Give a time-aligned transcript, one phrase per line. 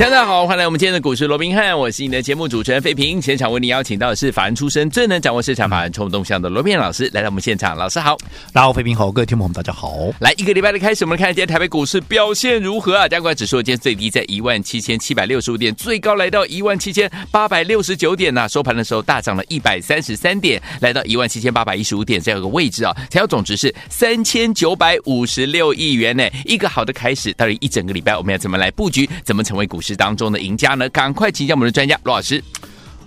[0.00, 3.22] 大家好，欢迎来我们今天的股市罗宾汉，我是你的节目主持人费平。
[3.22, 7.76] 现场为你邀请到的是法人出身、最能掌握市场法人冲动向的罗宾老师，来到我们现场。
[7.76, 8.16] 老师好，
[8.52, 9.96] 大家好，费平好，各位听众朋友们大家好。
[10.18, 13.06] 来一个礼拜的开始，我们来看今天台北股市表现如何啊？
[13.06, 22.92] 加权指数今天最低在一万七千七百六十五点，最高来到一万七千八百六十九点呐、收盘的时候大涨了一百三十三点，来到一万七千八百一十五点这样一个位置啊。
[23.08, 26.28] 成交总值是三千九百五十六亿元呢。
[26.44, 29.08] 一个好的开始，到底一整个礼拜我们要怎么来布局？
[29.22, 30.74] 怎么成为股市当中的赢家？
[30.74, 32.42] 呢，赶快请教我们的专家罗老师。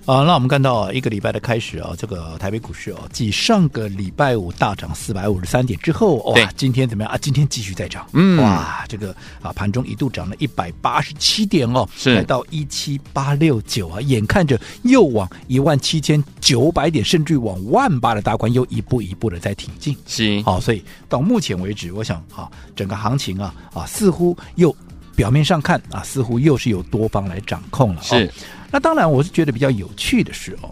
[0.06, 7.18] 啊，那我们看到啊，一个礼拜的开始啊，这个台北股市哦，继上个礼拜五大涨四百五十三点之后，哇，今天怎么样啊？
[7.20, 9.10] 今天继续再涨，嗯，哇，这个
[9.42, 24.76] 啊，盘中一度涨了一百八十七点哦，是来到一七八六九啊，眼看着又往一万七千九百点，甚至往万八的大关又一步一步的在挺进，是，好，所以到目前为止，我想啊，整个行情啊啊，似乎又。
[25.16, 28.02] 表面上看啊，似乎又是由多方来掌控了。
[28.02, 28.30] 是，哦、
[28.72, 30.70] 那当然，我是觉得比较有趣的是哦，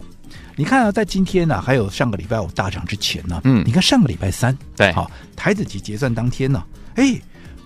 [0.56, 6.62] 你看啊，在今天呢、啊，还有上个礼拜五大涨之前呢，嗯，你看上个礼拜三，对，好、哦，台子期结算当天呢，
[6.96, 7.20] 哎。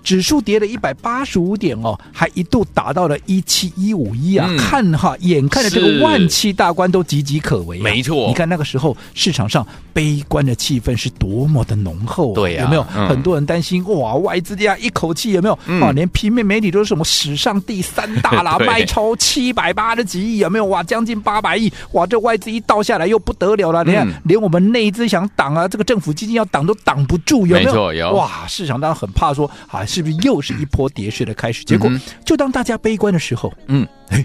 [0.08, 4.46] 指数跌了一百八十五点哦，还一度达到了一七一五一啊！
[4.48, 8.26] 嗯、看哈，眼看着这个万七大关都岌岌可危、啊，没错。
[8.26, 12.86] 你看那个时候市场上悲观的气氛是多么的浓厚、啊，对呀、啊，有没有？
[12.96, 15.58] 嗯、很多人担心哇，外资这样一口气有没有？
[15.66, 20.64] 嗯、啊，连平面媒体都是什么史上第三大啦， 卖超七百八十几亿，有没有？
[20.64, 27.68] 哇，将近八百亿，哇，这外资一倒下来又不得了了，你看，嗯、连我们内资想挡啊，这个政府基金要挡都挡不住，有没有？
[27.68, 28.12] 没错，有。
[28.14, 30.68] 哇，市场当然很怕说，啊，是不是又是一？
[30.68, 31.90] 波跌势的开始，结果
[32.24, 34.24] 就当大家悲观的时候，嗯，哎，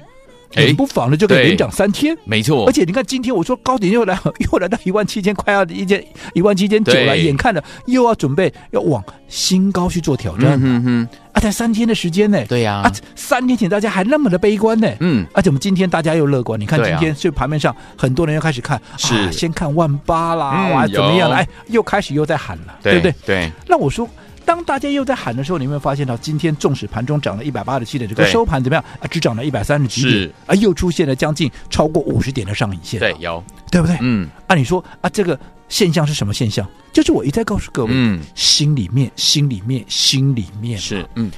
[0.55, 2.67] 冷不妨的就可以连涨三天，没错。
[2.67, 4.19] 而且你看，今天我说高点又来，
[4.51, 19.31] 又来到一万七千，快要一千一万七千九了，眼看着又要准备要往新高去做挑战，嗯哼，啊，才三天的时间呢，对呀，啊，三天前大家还那么的悲观呢，嗯，而且我们今天大家又乐观，你看今天是盘面上很多人又开始看，是。
[19.31, 21.37] 先看万八啦，哇，怎么样了？
[21.37, 23.15] 哎，又开始又在喊了，对不对？
[23.25, 24.07] 对，那我说。
[24.45, 29.07] 当大家又在喊的时候，你有没有发现到今天纵使盘中涨了一百八十七点，这个收盘怎么样啊？
[29.09, 32.99] 只涨了一百三十几点，啊，又出现了将近超过五十点的上影线。
[32.99, 33.97] 对，有对不对？
[34.01, 35.39] 嗯，按理说啊，这个
[35.69, 36.67] 现象是什么现象？
[36.91, 41.31] 就是我一再告诉各位，嗯，心里面，心里面，心里面是嗯，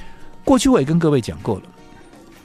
[0.44, 1.62] 过去我也跟各位讲过了，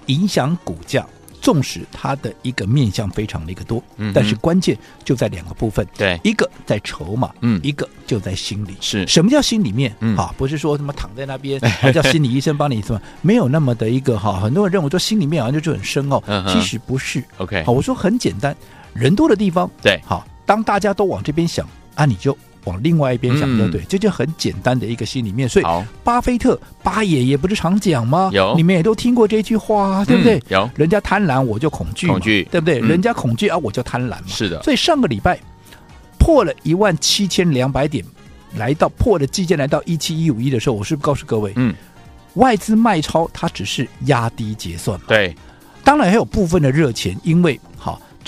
[0.06, 1.06] 影响股价。
[1.42, 8.76] 纵使它的一个面向非常的一个多，嗯、但是关键就在两个部分，对，一个在筹码，嗯，一个就在心里。
[8.80, 9.94] 是什么叫心里面？
[10.00, 13.02] 嗯、啊，不是说什么躺在那边， 还叫心理医生帮你什么？
[13.22, 17.24] 没有那么的一个哈，很多人认为说心里面好像就就很深哦，嗯、哼其实不是。
[17.38, 18.56] OK，好，我说很简单，
[18.94, 22.38] 人多的地方，对，好，当大家都往这边想，啊，你就。
[22.66, 23.82] 往另外一边想，对不对？
[23.90, 25.50] 这就很简单的一个心里面。
[25.50, 25.66] 所以，
[26.04, 28.30] 巴菲特巴爷爷不是常讲吗？
[28.34, 30.42] 有，你们也都听过这句话，对不对？
[30.50, 32.80] 有，人家贪婪，我就恐惧，恐惧，对不对？
[32.80, 34.24] 人家恐惧啊，我就贪婪嘛。
[34.28, 34.62] 是的。
[34.64, 35.40] 所以上个礼拜
[36.20, 38.06] 破了一万七千两百点，
[38.56, 41.74] 来到破了季线，来到一七一五一的时候，我是不是告诉各位，嗯，
[42.36, 45.06] 外资卖超它只是压低结算嘛。
[45.08, 45.36] 对，
[45.84, 47.71] 当然还有部分的热钱，因为好。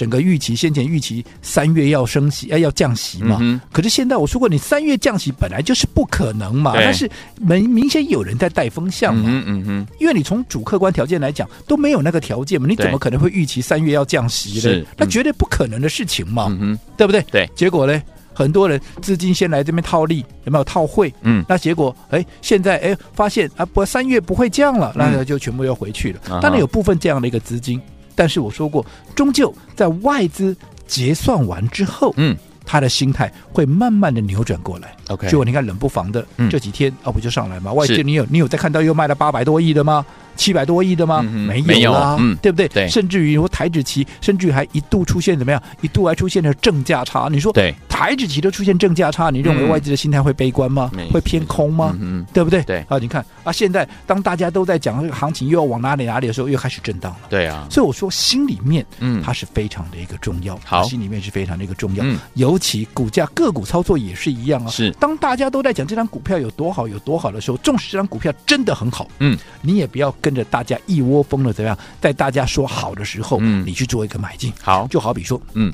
[0.04, 3.38] 整个预期先前预期三月要升息，哎，要降息嘛？
[3.40, 6.74] 嗯、可是现在我说过，你三月降息本来就是不可能嘛。
[6.76, 7.10] 但是
[7.40, 9.24] 明明显有人在带风向嘛。
[9.28, 9.88] 嗯嗯嗯。
[10.02, 14.60] 因为你从主客观条件来讲都没有那个条件嘛，你怎么可能会预期三月要降息呢？
[14.60, 16.48] 是那绝对不可能的事情嘛。
[16.50, 17.22] 嗯哼，对不对？
[17.32, 17.50] 对。
[17.56, 18.04] 结果呢，
[18.34, 21.14] 很多人资金先来这边套利，有没有套汇？
[21.22, 21.46] 嗯。
[21.48, 26.20] 那结果哎，现在哎发现啊不，三月不会降了，那就全部又回去了。
[26.30, 27.80] 嗯、当然有部分这样的一个资金。
[28.16, 28.86] 但是我说过，
[29.16, 30.56] 终究在外资
[30.88, 32.36] 结算完之后，嗯，
[32.66, 34.96] 他的心态会慢慢的扭转过来。
[35.10, 37.74] OK，结果你看冷不防的这几天啊，不就上来吗？
[37.74, 40.06] 外资你有你有在看到又卖了八百多亿的吗？
[40.36, 41.22] 七百多亿的吗？
[41.22, 42.68] 没有啦，对不对？
[42.68, 45.62] 对，甚至于说台指期，甚至于还一度出现怎么样？
[45.82, 47.28] 一度还出现了正价差。
[47.32, 50.92] 你说对台指期都出现正价差，你认为外资的心态会悲观吗？
[51.12, 51.96] 会偏空吗？
[52.00, 52.62] 嗯，对不对？
[52.64, 57.20] 对啊，你看啊，现在当大家都在讲这个行情又要往哪里哪里的时候，又开始震荡了。
[57.30, 60.60] 对啊，所以我说心里面，嗯，它是非常的一个重要。
[60.66, 62.04] 好，心里面是非常的一个重要。
[62.04, 64.70] 嗯，尤其股价个股操作也是一样啊。
[64.70, 75.72] 是，当大家都在讲这张股票有多好有多好的时候，纵使这张股票真的很好，嗯，你也不要跟着大家一窝蜂的怎么样，在大家说好的时候，嗯，你去做一个买进，好，就好比说，嗯，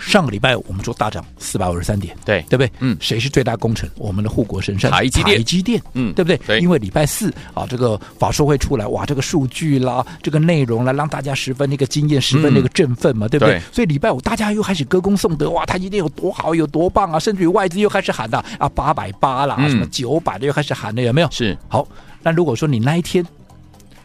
[0.00, 2.70] 上个礼拜我们说大涨四百五十三点，对对不对？
[2.80, 3.88] 嗯，谁是最大功臣？
[3.96, 6.36] 我们的护国神山台积电，台积电，嗯，对不对？
[6.46, 13.62] 对，因为礼拜四啊，这个法说会出来，哇，这个数据啦，这个内容啦，让大家十分那个惊艳，十分那个振奋嘛，嗯、对不对，对？
[13.70, 17.18] 所以礼拜五大家又开始歌功颂德，哇，台积电有多好，有多棒啊！
[17.18, 21.28] 甚至于外资又开始喊的啊，八百八啦，什么九百的又开始喊了，有没有？
[21.30, 21.56] 是。
[21.68, 21.86] 好，
[22.22, 23.24] 那如果说你那一天。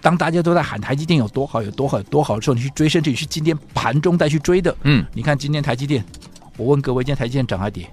[0.01, 4.75] 当大家都在喊台积电有多好，有多好，有多好的时候，你去追，甚至于是今天盘中再去追的。
[4.83, 6.03] 嗯，你看今天台积电，
[6.57, 7.89] 我问各位，今天台积电涨还跌？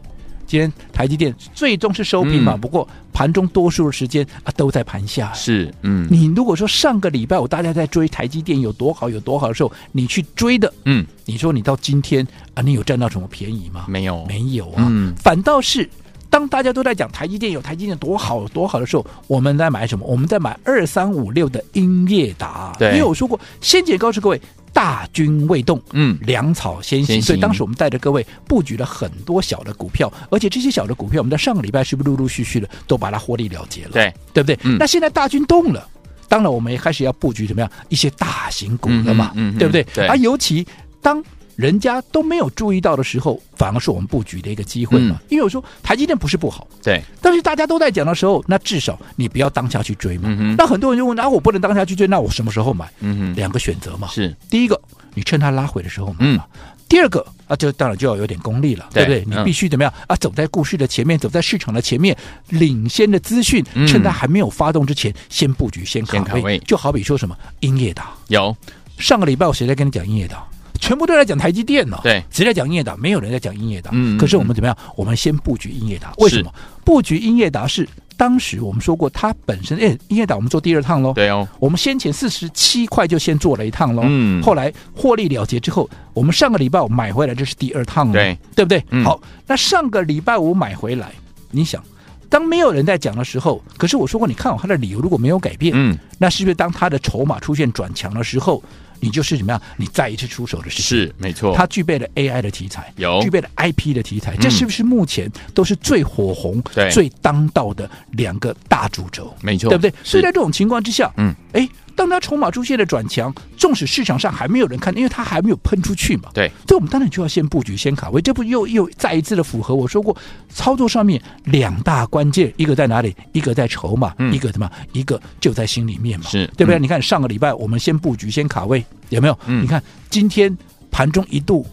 [0.46, 2.52] 今天台积电最终是收平嘛？
[2.54, 5.32] 嗯、不过盘中多数的时间啊都在盘下。
[5.32, 12.24] 是，嗯，你如果说上个礼拜我大家在追台积电有多好，有多好的时候，你去追的，嗯，你说你到今天
[12.54, 13.86] 啊，你有占到什么便宜吗？
[13.88, 15.90] 没有，没有啊，嗯、反倒是。
[16.36, 20.06] 当大家都在讲台积电有台积电多好多好的时候，我们在买什么？
[20.06, 22.76] 我们在买二三五六的英业达。
[22.78, 24.38] 对，因为我说过，先前告诉各位，
[24.70, 33.92] 大军未动，嗯，粮草先行，所以当时我们带着各位布局了很多小的股票，而且这些小的股票，我们在上个礼拜是不是陆陆续续的都把它获利了结了？
[33.92, 34.58] 对，对不对？
[34.64, 35.88] 嗯、那现在大军动了，
[36.28, 39.32] 当然我们也开始要布局怎么样一些大型股了嘛？
[39.36, 39.82] 嗯，嗯，对不对？
[39.94, 40.06] 对。
[40.06, 40.66] 而尤其
[41.00, 41.24] 当
[41.56, 45.16] 人家都没有注意到的时候，反而是我们布局的一个机会嘛。
[45.18, 50.24] 嗯、因为我说台积电不是不好，对，但是大家都在讲的时候，那至少你不要当下去追嘛。
[50.28, 52.88] 嗯、那很多人就问：啊，我不能当下去追，那我什么时候买？
[53.00, 54.06] 嗯哼，两个选择嘛。
[54.08, 54.80] 是第一个，
[55.14, 56.44] 你趁它拉回的时候买嘛。
[56.52, 59.36] 嗯、第二个啊，就当然就要有点功力了，对，对不对？
[59.38, 60.14] 你必须怎么样啊？
[60.16, 62.14] 走在故事的前面，走在市场的前面，
[62.50, 66.24] 领先的资讯，趁它还没有发动之前，先布局，先卡位。
[66.24, 68.54] 卡位就好比说什么英业达，有
[68.98, 70.44] 上个礼拜我谁在跟你讲英业达？
[70.76, 72.96] 全部都在讲台积电呢，对，谁在讲英业达？
[72.96, 73.90] 没有人在讲英业达。
[73.94, 74.76] 嗯，可是我们怎么样？
[74.96, 76.52] 我们先布局英业达，为什么？
[76.84, 81.12] 布局英业达是当时我们说过，它本身哎，英业达我们做第二趟喽。
[81.12, 84.02] 对哦，我们先前四十七块就先做了一趟喽。
[84.06, 88.82] 嗯，后来获利了结之后，我们上个礼拜五买回来，这是第二趟了，对，对不对？
[89.02, 91.12] 好，那上个礼拜五买回来，
[91.50, 91.82] 你想，
[92.28, 98.62] 当没有人在讲的时候，可是我说过，你看好它的理由如果没有改变，嗯，那是不是当它的筹码出现转强的时候？
[99.00, 99.60] 你就是怎么样？
[99.76, 101.54] 你再一次出手的事情是没错。
[101.56, 109.34] 它具备了 AI 的题材，有具备了 IP 的题材，嗯、这是不是目前都是最火红、对最当道的两个大主轴？
[109.43, 109.93] 没错，对不对？
[110.02, 111.69] 所以在这种情况之下，嗯，哎。
[111.96, 116.28] 当它筹码出现了转强，纵使市场上还没有人看，因为它还没有喷出去嘛。
[116.34, 118.20] 对，所以我们当然就要先布局、先卡位。
[118.20, 120.16] 这不又又再一次的符合我说过，
[120.50, 123.16] 操作上面两大关键，一个在哪里？
[123.32, 124.70] 一个在筹码，嗯、一个什么？
[124.93, 126.26] 一个就在心里面嘛。
[126.28, 126.78] 是，对不对？
[126.78, 129.38] 嗯、你看上个礼拜我们先布局、先卡位，有没有？
[129.46, 130.54] 嗯、你看今天
[130.90, 131.66] 盘中一度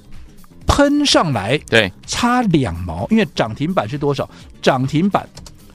[0.66, 4.30] 喷上来，对，差两毛，因为涨停板是多少？
[4.62, 5.28] 涨停板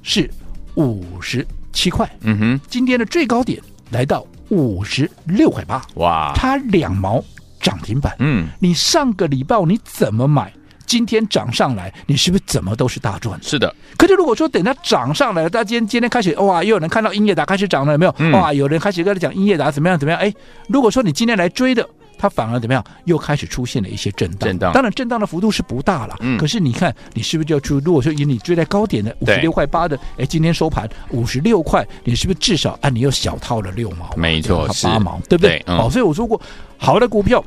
[0.03, 0.31] 是
[0.75, 2.11] 五十七块。
[2.23, 3.61] 嗯哼，今天的最高点
[3.91, 4.27] 来到。
[4.49, 7.23] 五十六块八，哇，它两毛
[7.61, 8.15] 涨停板。
[8.19, 10.53] 嗯，你上个礼拜你怎么买？
[10.87, 13.39] 今天涨上来，你是不是怎么都是大赚？
[13.43, 13.75] 是的。
[13.99, 18.15] 可是如果说等它涨上来了，大家今天今天开始哇，又有人看到英业达开始涨了，有没有？
[18.19, 20.19] 嗯、哇，有人开始跟他讲英业达怎么样怎么样？
[20.19, 20.33] 哎，
[20.69, 21.87] 如果说你今天来追的。
[22.19, 22.85] 它反而怎么样？
[23.05, 24.49] 又开始出现了一些震荡。
[24.49, 26.17] 震荡，当然震荡的幅度是不大了。
[26.21, 26.37] 嗯。
[26.37, 27.79] 可是你看，你是不是就要出？
[27.85, 34.13] 如果说以你追在高点的五十六块八的，哎，今天收盘五十六块，你是不是至少啊你又小套了六毛？
[34.17, 35.63] 没错，八毛，对不对？
[35.67, 36.41] 好，所以我说过，
[36.77, 37.45] 好的股票，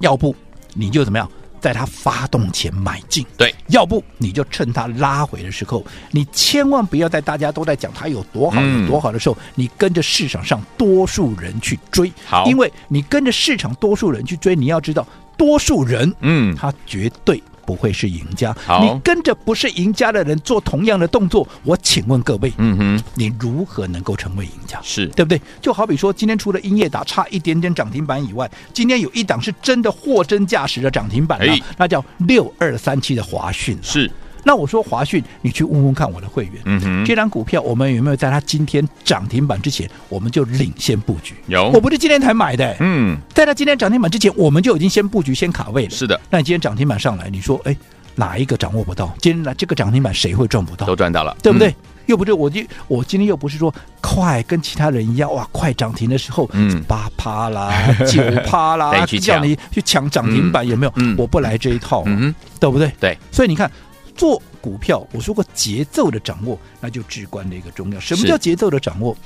[0.00, 0.34] 要不
[0.74, 1.30] 你就怎么样？
[1.64, 15.06] 在它发动前买进，对，要不你就趁它拉回的时候，你千万不要在大家都在讲它有多好有多好的时候，嗯、你跟着市场上多数人去追，好，因为你跟着市场多数人去追，你要知道
[15.38, 17.42] 多数人，嗯，他绝对。
[17.66, 18.54] 不会是赢家。
[18.80, 24.78] 你跟着不是赢家的人做同样的动作，我请问各位，嗯哼，你如何能够成为赢家？
[24.82, 25.40] 是对不对？
[25.60, 34.10] 就好比说，今天除了英业打差一点点涨停板以外，今天有一档是真的货真价实的涨停板，了，那叫六二三七的华讯，是。
[34.44, 41.34] 那我说华讯，你去问问看我的会员，嗯哼，这张股票我们有没有在它今天涨停板之前，我们就领先布局？
[41.46, 45.90] 有，我不是今天才买的，嗯，在它今天涨停板之前，我们就已经先布局、先卡位了。
[45.90, 47.74] 是的，那你今天涨停板上来，你说，哎，
[48.14, 49.14] 哪一个掌握不到？
[49.18, 50.86] 今天来这个涨停板谁会赚不到？
[50.86, 51.70] 都赚到了，对不对？
[51.70, 51.74] 嗯、
[52.06, 57.72] 又不是我今我今天又不是说快跟其他人一样，哇，快涨停的时候，嗯，八趴啦，
[58.06, 60.92] 九趴啦， 叫你去抢涨停板，有没有？
[60.96, 62.92] 嗯，我不来这一套，嗯，对不对？
[63.00, 63.70] 对，所以你看。
[64.14, 68.00] 做股票，我说过节奏的掌握，那就至关的一个重要。
[68.00, 69.16] 什么叫节奏的掌握？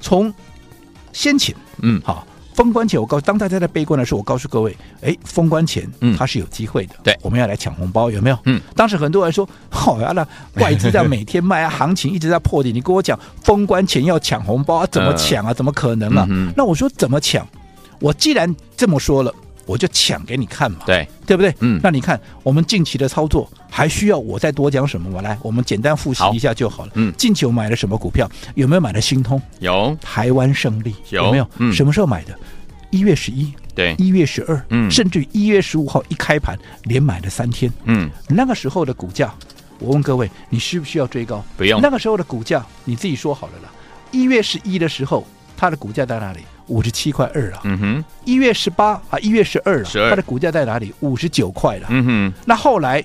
[0.00, 0.32] 从
[1.12, 6.94] 先前，嗯，好，封关前，我告诉当大家在悲观的时候，我告诉各位，哎，封关前，嗯，它是有机会的。
[7.02, 8.38] 对，我们要来抢红包，有没有？
[8.44, 10.26] 嗯，当时很多人说， 好呀，那
[10.62, 15.52] 外资在每天卖啊，行情一直在破底，你跟我讲封关前要抢红包，啊，怎么抢啊？
[15.52, 16.26] 怎么可能啊？
[16.30, 17.46] 嗯、那我说怎么抢？
[17.98, 19.34] 我既然这么说了。
[19.70, 21.54] 我就抢给你看嘛，对对不对？
[21.60, 25.22] 嗯，那你看我们近期的操作还需要我再多讲什么吗？
[25.22, 26.92] 来，我们简单复习一下就好了。
[26.94, 28.28] 嗯，近期我买了什么股票？
[28.56, 29.40] 有没有买的新通？
[29.60, 29.96] 有。
[30.00, 31.48] 台湾胜利有，有没有？
[31.58, 32.36] 嗯，什么时候买的？
[32.90, 39.32] 一月十一，对，一月十二，嗯，甚至一月十五号一开盘连买了三天，嗯，那个时候的股价，
[39.78, 41.44] 我问各位，你需不需要追高？
[41.56, 41.80] 不用。
[41.80, 43.70] 那个时候的股价，你自己说好了啦。
[44.10, 45.24] 一月十一的时候，
[45.56, 46.40] 它的股价在哪里？
[46.70, 47.60] 五十七块二了。
[47.64, 48.04] 嗯哼。
[48.24, 50.94] 一月十八啊，一月十二了，它的股价在哪里？
[51.00, 51.86] 五十九块了。
[51.90, 52.32] 嗯哼。
[52.46, 53.04] 那后来，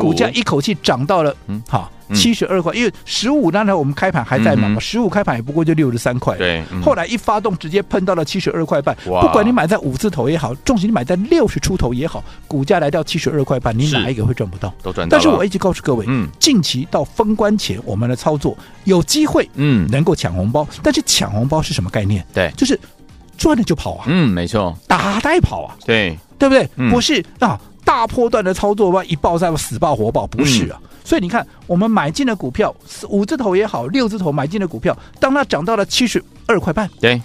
[0.00, 1.90] 股价一口气涨到了，嗯，好。
[2.12, 6.36] 七十二块，因为十五当然我们开盘还在嘛，十五开盘也不过就六十三块。
[6.36, 8.94] 对，后来一发动直接喷到了七十二块半。
[9.04, 14.72] 不管你买在五字头也好，重型你买在六十出头也好，股价来到七十二块半，你哪一个会赚不到？
[14.82, 15.16] 都赚到。
[15.16, 20.68] 但是我一直告诉各位，嗯，近期到封关前，我们的操作有机会，嗯，能够抢红包。
[20.82, 22.24] 但是抢红包是什么概念？
[22.34, 22.78] 对，就是
[23.36, 24.04] 赚了就跑啊。
[24.08, 25.76] 嗯，没错，打带跑啊。
[25.84, 26.68] 对，对不对？
[26.90, 30.80] 不是啊，大波段的操作吧，一爆再死爆活爆，不是啊。
[31.04, 32.74] 所以你看，我们买进的股票，
[33.10, 37.20] 五字头也好，六字头买进的股票，当它涨到了七十二块半，对，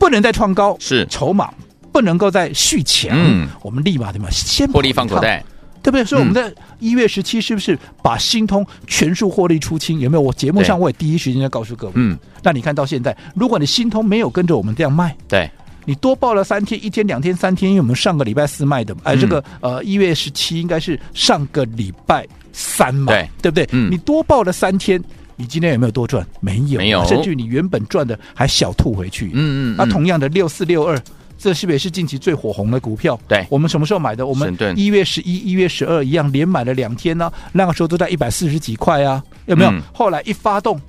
[0.00, 1.48] 不能再创高，是筹码
[1.92, 4.28] 不能够再续强，嗯，我们立马对吗？
[4.30, 5.44] 先获利放口袋，
[5.82, 6.04] 对不对？
[6.04, 10.00] 所以我们在一月十七是不是把新通全数获利出清？
[10.00, 10.20] 有没有？
[10.20, 15.50] 我节目上我也第一时间在告诉各位，嗯，那你看到现在，如果你新通没有跟着我们这样卖，对。
[15.86, 23.68] 你多报了三天，一天、两天、三天，因为我们上个礼拜四卖的，哎、呃，这个呃一月十七应该是上个礼拜三嘛，对对不对？
[23.72, 25.02] 嗯，你多报了三天，
[25.36, 26.24] 你今天有没有多赚？
[26.38, 29.30] 没有，没有，甚至你原本赚的还小吐回去。
[29.32, 31.00] 嗯嗯，那同样的六四六二，
[31.40, 33.18] 这是不是也是近期最火红的股票？
[33.26, 34.26] 对，我们什么时候买的？
[34.26, 39.70] 我们一月十一、一月十二一样连买了两天呢、啊，那个时候都在一百四十几块啊，有没有？
[39.70, 40.80] 嗯、后来一发动，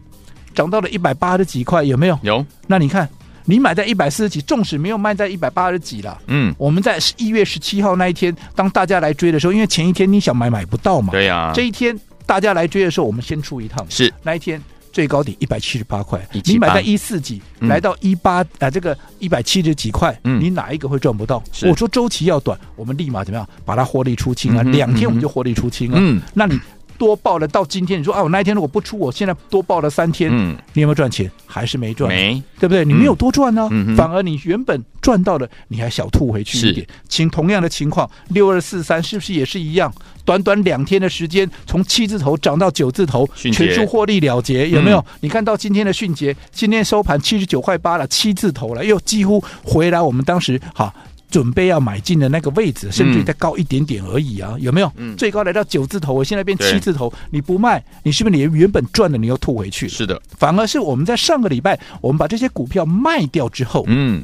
[0.54, 2.20] 涨到了一百八十几块，有没有？
[2.22, 2.46] 有。
[2.68, 3.08] 那你看。
[3.44, 21.42] 你买在一百四十几，纵使没有卖在一百八十几了，嗯，我们在一月十七号那一天，当大家来追的时候，因为前一天你想买买不到嘛，对呀、啊，这一天大家来追的时候，我们先出一趟，是那一天最高点一百七十八块，你买在一四几，嗯、来到一八啊，这个一百七十几块，嗯，你哪一个会赚不到？
[21.64, 24.64] 我说周期要短，我们立马怎么样把它获利出清啊？
[24.64, 26.60] 两、嗯、天我们就获利出清了，嗯，那你。
[27.02, 31.30] 多报了到今天，你说啊，我那一天如果不出，我现在多报了三天，嗯，你有没有赚钱？
[31.48, 32.08] 还是没赚？
[32.08, 32.86] 没，对不对？
[32.86, 36.86] 你没有多赚呢、啊，嗯、反而你原本赚到的，你还小吐回去一点。
[37.10, 39.92] 请同样的情况，六二四三是不是也是一样？
[40.24, 45.00] 短短两天的时间，从七字头涨到九字头，全数获利了结，有没有？
[45.00, 50.94] 嗯、你看到今天的迅捷，今天收盘七十九块八了，七字头了，又几乎回来我们当时哈。
[51.32, 54.92] 准备要买进的那个位置，甚至再高一点点而已啊，嗯、有没有？
[54.98, 59.88] 嗯、最高来到九字头，我现在变七字头，你不卖，你是不是你原本赚的你又吐回去？
[59.88, 64.24] 是的，反而是我们在上个礼拜，我们把这些股票卖掉之后，嗯，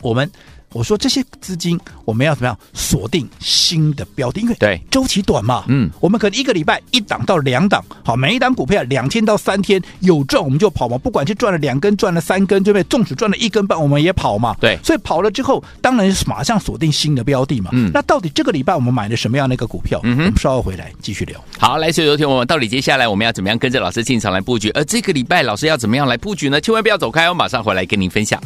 [0.00, 0.30] 我们。
[0.72, 4.40] 我说这些资金我们要怎么样锁定新的标的？
[4.40, 12.82] 因为对周期短嘛，嗯，我们可能一个礼拜一档到两档，好，每一档股票两天到三天有赚我们就跑嘛，不管是赚了两根赚了三根，对不对？
[12.84, 17.70] 纵使赚了一根半，我们也跑嘛，对，所以跑了之后，当然是马上锁定新的标的嘛。
[17.72, 20.00] 嗯，那到底这个礼拜我们买了什么样的一个股票？
[20.02, 21.42] 嗯哼，我们稍后回来继续聊。
[21.58, 24.70] 好，来，所以昨天我们到底接下来我们要怎么样跟着老师进场来布局？
[24.70, 26.60] 而这个礼拜老师要怎么样来布局呢？
[26.60, 28.42] 千万不要走开哦，马上回来跟您分享。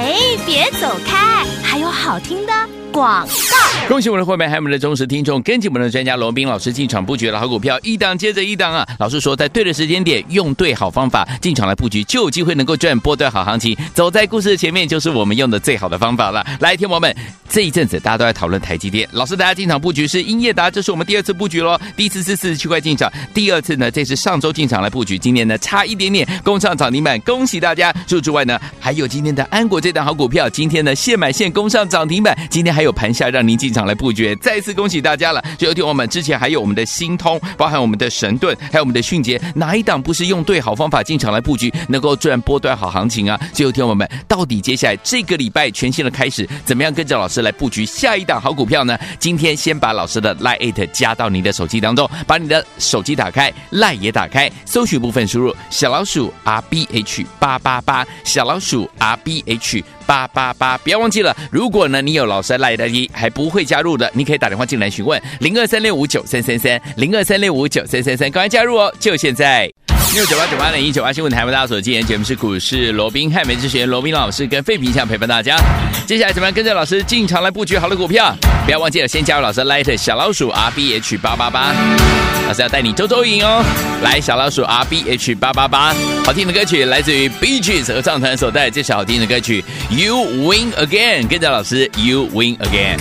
[0.00, 0.14] 哎
[0.46, 2.52] 别走开，还有好听的
[2.92, 3.88] 广告。
[3.88, 8.86] 恭喜我们的会员，还有我们的忠实听众，跟紧我们的专家罗宾老师进场布局的好股票，一档接着一档啊！
[8.98, 13.76] 老师说，在对的时间点，用对好方法进场来布局，就有机会能够赚波段好行情。
[13.94, 16.44] 走在故事的前面，就是我们用的最好的方法了。
[16.60, 17.14] 来，听友们，
[17.48, 21.78] 这一阵子大家都在讨论台积电，老师大家进场布局是英业达，这是我们第二次布局喽。
[21.96, 27.90] 第一次是四十七块进场，第二次呢，这是上周进场来布局，今年呢差一点点攻上涨停板，恭喜大家！
[28.06, 34.32] 除此之外呢，还有今天的安国这档好股票，今天呢现买现攻上涨停板，今天还还有盘下让您进场来布局。
[34.36, 35.44] 再次恭喜大家了！
[35.58, 43.36] 就有听我们之前还有我们的新通，包含我们的神盾，还有我们的迅捷，哪一档不是用对好方法进场来布局，能够赚波段好行情啊？
[43.52, 48.96] 就有听我们到底接下来这个礼拜全新的开始，怎么样跟着老师来布局下一档好股票呢？
[49.18, 59.82] 今天先把老师的 Line 加到你的手机当中，把你的手机打开，Line 也打开，搜寻部分输入小老鼠 R B H 八八八，小老鼠 R B H。
[60.08, 61.36] 八八八，不要忘记了。
[61.50, 69.70] 如果呢，你有老师赖的一还不会加入的，你可以打电话进来询问零二三六五九三三三零二三六五九三三三，赶快加入哦，就现在。
[70.14, 75.56] 六九八九八零一九八新闻台为大家所今天节目是股市罗宾汉美之学罗宾老师跟费平想陪伴大家。
[76.06, 78.34] 接下来怎么样跟着老师进场来布局好的股票？
[78.64, 81.74] 不要忘记了先加入老师 Light 小老鼠 R B H 八八八，
[82.46, 83.62] 老师要带你周周赢哦。
[84.02, 92.98] 来小老鼠 R B H 八八八，好听的歌曲来自于 Bee Gees 合唱团所带来这首好听的歌曲 You Win Again，跟着老师 You Win Again。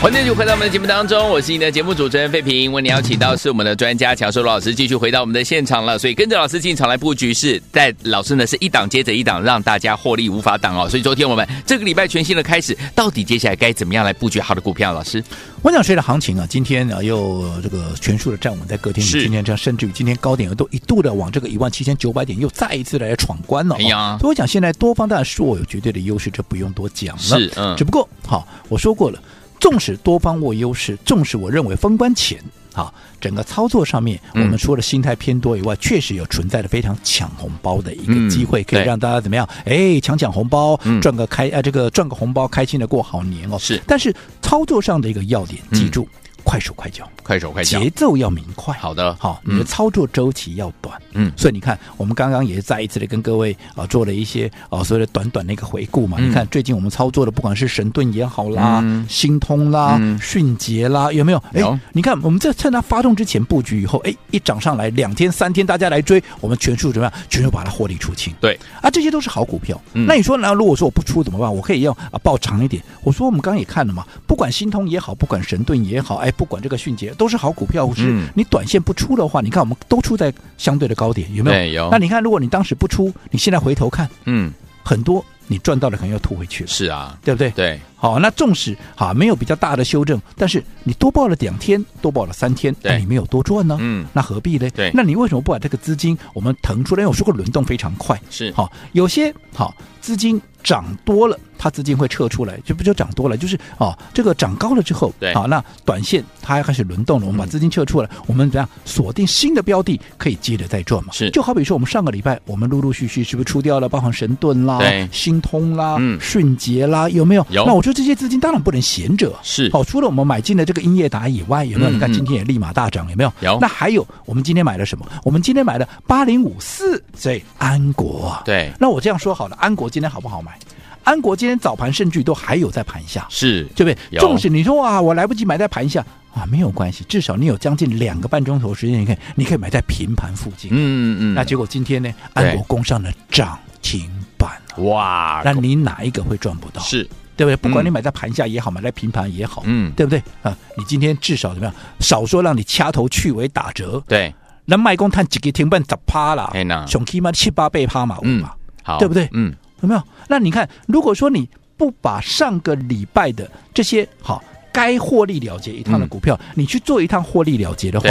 [0.00, 2.72] 欢迎继续回到我们的节目当中，我是你的节目主持人费平。
[2.72, 5.98] 为你邀请到是我们的专家乔硕罗老师，继续回到我们的现场了。
[5.98, 10.88] 所以跟着老师进场来布局，是在老师呢是一档接着一档，让大家获利无法挡哦。
[10.88, 14.90] 所以昨天我们这个礼拜全新的开始，到底接下来该怎么样来布局好的股票？
[14.90, 15.22] 老师，
[15.60, 23.76] 我想随着行情啊，今天啊又这个全数的站稳在隔天，今天这样，甚至于今天高点都一度的往这个一万七千九百点又再一次来闯关了。
[23.78, 27.22] 哎呀，所以我讲现在多方当然是我有绝对的优势，这不用多讲了。
[27.22, 29.20] 是，嗯，只不过好，我说过了。
[29.60, 39.48] 纵使多方握优势，纵使我认为封关前啊，整个操作上面，我们除了心态偏多以外，确实有存在的非常抢红包的一个机会，可以让大家怎么样？
[39.66, 43.58] 哎，抢抢红包，赚个开啊，这个赚个红包，开心的过好年哦。
[43.58, 46.08] 是，但是操作上的一个要点，记住。
[46.50, 48.76] 快手快脚，快手快脚，节奏要明快。
[48.78, 51.00] 好的，好，你的操作周期要短。
[51.12, 56.18] 嗯，所以你看，我们刚刚也是再一次的跟各位啊做了一些啊所谓的短短的一个回顾嘛。
[56.18, 61.38] 你看最近我们操作的，不管是神盾也好啦，新通啦，迅捷啦，有没有？
[61.52, 67.12] 哎，你看我们在趁它发动之前布局以后，哎，一涨上来两天三天，大家来追，我们全数怎么样？
[67.28, 68.34] 全数把它获利出清。
[68.40, 69.80] 对，啊，这些都是好股票。
[69.92, 71.54] 那你说，那如果说我不出怎么办？
[71.54, 72.82] 我可以要啊报长一点。
[73.04, 76.32] 我说我们刚刚也看了嘛，不管新通也好，不管神盾也好，哎。
[76.40, 81.84] 不管这个迅捷都是好股票，是你短线不出的话，你看我们都出在相对的高点，有没有？
[81.84, 81.90] 有。
[81.90, 84.50] 那你看，如果你当时不出，你现在回头看，嗯，
[84.82, 86.68] 很多你赚到的可能要吐回去了。
[86.70, 87.50] 是啊，对不对？
[87.50, 87.78] 对。
[88.00, 93.76] 好，那纵使哈没有比较大的修正，但是你多报了两天，多报了三天，那你没有多赚呢？
[93.78, 94.68] 嗯，那何必呢？
[94.70, 94.90] 对。
[94.94, 97.02] 那你为什么不把这个资金我们腾出来？
[97.02, 101.38] 因为我说过轮动非常快，是好，有些好资金涨多了。
[101.62, 111.12] 它资金会撤出来，就不就涨多了，就是哦，这个涨高了之后，对，好，那短线它要开始轮动了，我们把资金撤出来，嗯、我们怎样锁定新的标的，可以接着再赚嘛？
[111.12, 117.46] 是，就好比说我们上个礼拜，我们陆陆续续是不是出掉了，包含神盾啦、对新通啦、嗯、迅捷啦，有没有？
[117.50, 117.66] 有。
[117.66, 119.68] 那我说这些资金当然不能闲着，是。
[119.72, 121.90] 哦，除了我们买进的这个英业达以外，有没有？
[121.90, 123.32] 嗯、你看今天也立马大涨，有没有？
[123.40, 123.58] 有。
[123.60, 125.04] 那还有，我们今天买了什么？
[125.24, 128.40] 我们今天买了八零五四，所以，安国。
[128.44, 128.72] 对。
[128.78, 130.56] 那我这样说好了，安国今天好不好买？
[131.02, 134.18] 安国今天早盘甚至都还有在盘下，是对不对？
[134.20, 140.70] 纵使你说哇，我来不及买在盘下啊，没有关系，至少你有将近两个半钟头时间，你可以你可以买在平盘附近。
[140.72, 141.34] 嗯嗯嗯。
[141.34, 144.50] 那结果今天呢，安国攻上了涨停板，
[144.84, 145.40] 哇！
[145.42, 146.80] 那你哪一个会赚不到？
[146.82, 147.08] 是
[147.40, 147.56] 对不对？
[147.56, 150.22] 不管你买在盘下也好，买在平盘也好，嗯，对不对？
[150.42, 151.74] 啊，你今天至少怎么样？
[151.98, 154.34] 少说让你掐头去尾打折，对。
[154.66, 158.44] 那卖工探几个停板十趴了，哎那，熊起码七八倍趴嘛，嗯，
[158.82, 159.26] 好，对不对？
[159.32, 159.54] 嗯。
[159.80, 160.02] 有没有？
[160.28, 161.48] 那你看，如果说你
[161.78, 168.08] 不把上个礼拜的这些好该获利了结一趟的股票，嗯、你去做一趟获利了结的话，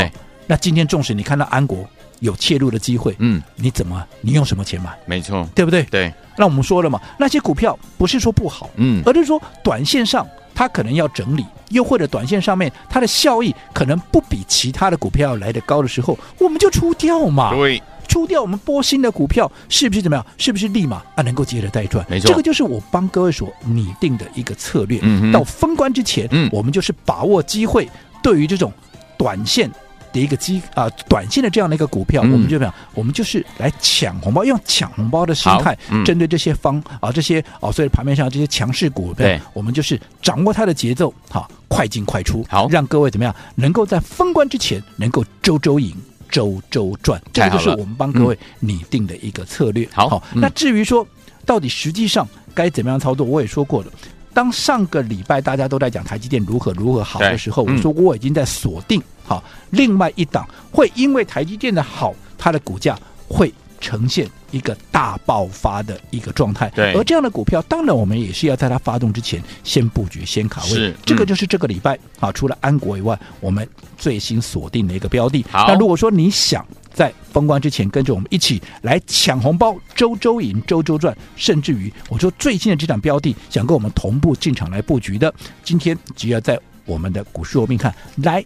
[0.48, 1.88] 那今天纵使你看到安国
[2.20, 4.04] 有切入的机会，嗯，你怎么？
[4.22, 4.98] 你用什么钱买？
[5.06, 5.84] 没错，对不对？
[5.84, 6.14] 对。
[6.38, 17.54] 那我们说了嘛，那些股票不是说不好，嗯，而是说短线上它可能要整理，又或者短线上面它的效益可能不比其他的股票要来得高的时候，我们就出掉嘛。
[17.56, 17.82] 对。
[18.08, 20.26] 出掉我们波新的股票，是不是怎么样？
[20.36, 22.04] 是不是立马啊能够接着再赚？
[22.10, 24.98] 没错，这个就是我帮各位所拟定的一个策略。
[25.04, 27.88] 嗯哼，到封关之前，嗯，我们就是把握机会，
[28.24, 28.74] 对于这种
[29.16, 29.70] 短线
[30.12, 32.74] 的一个机啊，短线的这样的一个股票，嗯、我们就怎么样？
[32.94, 43.36] 我们就是来抢红包，用抢红包的心态，嗯、针对这些方啊这些啊，所以盘面上这些强势股，对，我们就是掌握它的节奏，好，快进快出，好，让各位怎么样？
[43.56, 45.96] 能够在封关之前能够周周赢。
[46.32, 49.90] 周周转，这个就是我们帮各位拟定的一个策略。
[49.92, 51.04] 好，好，那至于说
[51.44, 53.92] 到底实际上该怎么样操作，我也说过了。
[54.34, 66.70] 当上个礼拜大家都在讲台积电如何如何好的时候，我说我已经在锁定好另外一档，会因为台积电的好，它的股价会呈现一个大爆发的一个状态。
[66.76, 70.70] 对，而这样的股票，当然我们也是要在它发动之前先布局、先卡位。
[70.70, 75.46] 是，这个就是这个礼拜、嗯、啊，除了安国以外，我们最新锁定的一个标的。
[75.50, 88.46] 好，那如果说你想在封关之前跟着我们一起来抢红包，周周赢，周周赚，甚至于我说最新的这档标的，想跟我们同步进场来布局的，今天只要在我们的股市罗宾看 Line@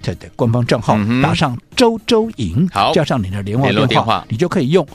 [0.00, 4.86] 的官方账号、嗯、打上周周赢，好，加上你的联络电话，电话你就可以用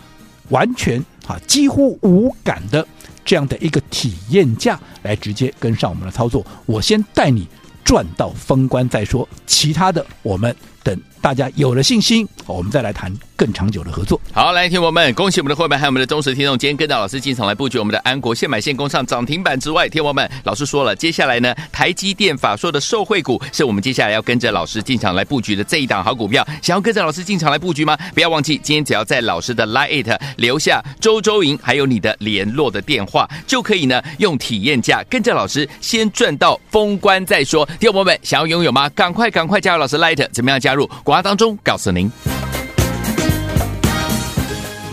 [0.50, 2.86] 完全啊几乎无感的
[3.24, 6.46] 这样的一个体验价来直接跟上我们的操作。
[6.66, 7.48] 我先带你
[7.86, 10.54] 赚到封关再说，其他的我们。
[10.88, 14.22] 等大家有了信心，我们再来谈更长久的合作。
[14.32, 26.48] 好，来听我们，恭喜我们的会员还有我们的忠实听众，今天跟着老师进场来布局我们的安国，现买现攻上涨停板之外，听我们，老师说了，接下来呢，台积电法说的受惠股是我们接下来要跟着老师进场来布局的这一档好股票。
[26.62, 27.98] 想要跟着老师进场来布局吗？
[28.14, 37.68] 不要忘记，今天只要在老师的 Line 留下周周莹，还有你的联络的电话，就可以呢用体验价跟着老师先赚到封关再说。
[37.78, 38.88] 听我们，想要拥有吗？
[38.92, 40.77] 赶快赶快加入老师 Line，怎么样加入？
[41.04, 42.12] 广告当中告诉您。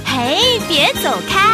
[0.05, 1.54] 嘿，别走开，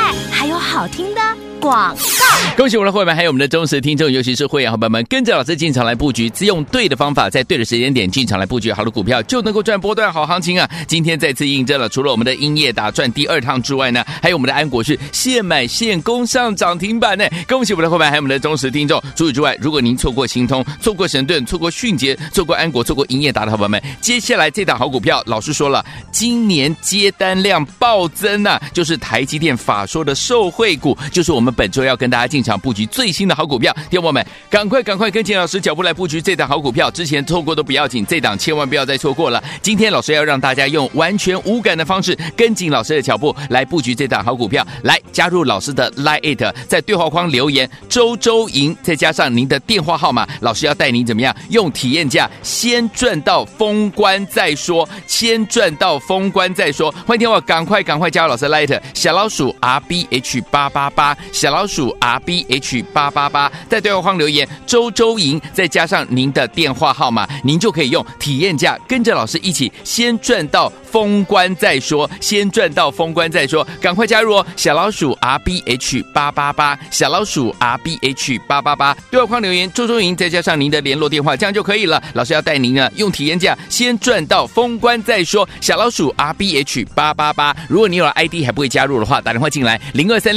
[0.70, 1.20] 好听的。
[1.60, 10.66] 广告，恭喜我们的会员，还有我们的忠实听众，尤其是会员伙伴们，跟着老师进场来布局，只用对的方法，在对的时间点进场来布局好的股票，就能够赚波段好行情啊！
[10.88, 17.26] 今天再次印证了，除了我们的英业达赚第二趟之外呢，还有我们的安国是现买现攻上涨停板呢！
[17.46, 18.98] 恭喜我们的会员，还有我们的忠实听众。
[19.14, 31.50] 除此之外，如果您错过新通、错过神盾、错过迅捷、错过安国、错过英业达的伙伴们，接下来这档好股票，老师说了，今年接单量暴增啊，就是台积电法说的受惠惠股，就是我们。
[31.56, 36.90] 本周要跟大家进场布局最新的好股票，听友们赶快赶快跟紧老师脚步来布局这档好股票。
[36.90, 39.42] 之前错过都不要紧，这档千万不要再错过了。
[39.60, 44.66] 今天老师要让大家用完全无感的方式跟紧老师的脚步来布局这档好股票。
[44.82, 56.90] 来加入老师的 Line，在对话框留言“周周赢”，再加上您的电话号码，老师要带您怎么样用体验价先赚到封关再说，先赚到封关再说。
[57.06, 61.50] 欢迎听我赶快赶快加入老师的 Line，小老鼠 R B H 八八八小。
[61.50, 74.46] 老鼠 R B H 八八八，在对话框留言“周周赢”，再加上您的电话号码，您就可以用体验价跟着老师一起先赚到封关再说，先赚到封关再说，赶快加入哦！
[74.54, 82.00] 小老鼠 R B H 八八八，小老鼠 R B H 八八八，对话框留言“周周赢”，再加上您的联络电话，这样就可以了。
[82.14, 87.56] 老师要带您呢用体验价先赚到封关再说，小老鼠 R B H 八八八。
[87.68, 90.36] 如果你有了 ID 还不会加入的话，打电话进来零二三